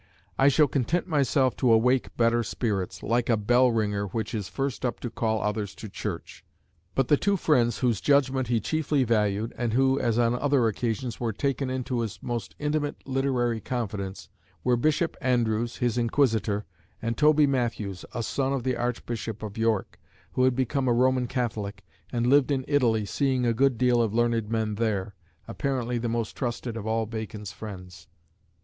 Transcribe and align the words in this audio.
"I 0.35 0.47
shall 0.47 0.65
content 0.65 1.05
myself 1.05 1.55
to 1.57 1.71
awake 1.71 2.17
better 2.17 2.41
spirits, 2.41 3.03
like 3.03 3.29
a 3.29 3.37
bell 3.37 3.69
ringer, 3.69 4.07
which 4.07 4.33
is 4.33 4.49
first 4.49 4.83
up 4.83 4.99
to 5.01 5.11
call 5.11 5.43
others 5.43 5.75
to 5.75 5.87
church." 5.87 6.43
But 6.95 7.07
the 7.07 7.17
two 7.17 7.37
friends 7.37 7.77
whose 7.77 8.01
judgment 8.01 8.47
he 8.47 8.59
chiefly 8.59 9.03
valued, 9.03 9.53
and 9.55 9.73
who, 9.73 9.99
as 9.99 10.17
on 10.17 10.33
other 10.33 10.67
occasions, 10.67 11.19
were 11.19 11.31
taken 11.31 11.69
into 11.69 11.99
his 11.99 12.17
most 12.23 12.55
intimate 12.57 13.07
literary 13.07 13.59
confidence, 13.61 14.27
were 14.63 14.75
Bishop 14.75 15.15
Andrewes, 15.21 15.77
his 15.77 15.99
"inquisitor," 15.99 16.65
and 16.99 17.15
Toby 17.15 17.45
Matthews, 17.45 18.03
a 18.11 18.23
son 18.23 18.53
of 18.53 18.63
the 18.63 18.75
Archbishop 18.75 19.43
of 19.43 19.55
York, 19.55 19.99
who 20.31 20.45
had 20.45 20.55
become 20.55 20.87
a 20.87 20.93
Roman 20.93 21.27
Catholic, 21.27 21.85
and 22.11 22.25
lived 22.25 22.49
in 22.49 22.65
Italy, 22.67 23.05
seeing 23.05 23.45
a 23.45 23.53
good 23.53 23.77
deal 23.77 24.01
of 24.01 24.15
learned 24.15 24.49
men 24.49 24.73
there, 24.73 25.13
apparently 25.47 25.99
the 25.99 26.09
most 26.09 26.35
trusted 26.35 26.75
of 26.75 26.87
all 26.87 27.05
Bacon's 27.05 27.51
friends. 27.51 28.07